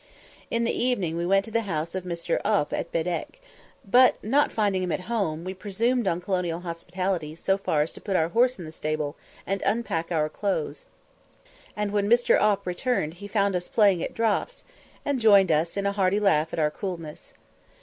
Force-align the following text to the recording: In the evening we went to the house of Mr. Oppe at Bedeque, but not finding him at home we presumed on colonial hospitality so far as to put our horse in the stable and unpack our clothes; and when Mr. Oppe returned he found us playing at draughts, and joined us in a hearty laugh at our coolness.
In 0.49 0.63
the 0.63 0.71
evening 0.75 1.15
we 1.15 1.27
went 1.27 1.45
to 1.45 1.51
the 1.51 1.61
house 1.61 1.93
of 1.93 2.05
Mr. 2.05 2.41
Oppe 2.41 2.73
at 2.73 2.91
Bedeque, 2.91 3.39
but 3.85 4.15
not 4.23 4.51
finding 4.51 4.81
him 4.81 4.91
at 4.91 5.01
home 5.01 5.43
we 5.43 5.53
presumed 5.53 6.07
on 6.07 6.19
colonial 6.19 6.61
hospitality 6.61 7.35
so 7.35 7.55
far 7.55 7.83
as 7.83 7.93
to 7.93 8.01
put 8.01 8.15
our 8.15 8.29
horse 8.29 8.57
in 8.57 8.65
the 8.65 8.71
stable 8.71 9.15
and 9.45 9.61
unpack 9.63 10.11
our 10.11 10.27
clothes; 10.27 10.85
and 11.77 11.91
when 11.91 12.09
Mr. 12.09 12.35
Oppe 12.41 12.65
returned 12.65 13.13
he 13.13 13.27
found 13.27 13.55
us 13.55 13.69
playing 13.69 14.01
at 14.01 14.15
draughts, 14.15 14.63
and 15.05 15.19
joined 15.19 15.51
us 15.51 15.77
in 15.77 15.85
a 15.85 15.91
hearty 15.91 16.19
laugh 16.19 16.51
at 16.51 16.57
our 16.57 16.71
coolness. 16.71 17.33